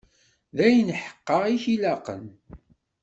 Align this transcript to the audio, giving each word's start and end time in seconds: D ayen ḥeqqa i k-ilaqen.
D 0.55 0.59
ayen 0.65 0.89
ḥeqqa 1.01 1.37
i 1.53 1.55
k-ilaqen. 1.63 2.23